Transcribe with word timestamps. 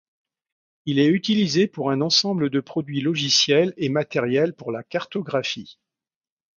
Il 0.87 0.97
est 0.97 1.05
utilisé 1.09 1.67
pour 1.67 1.91
un 1.91 2.01
ensemble 2.01 2.49
de 2.49 2.59
produits 2.59 3.01
logiciels 3.01 3.71
et 3.77 3.89
matériels 3.89 4.55
pour 4.55 4.71
la 4.71 4.81
cartographie. 4.81 5.77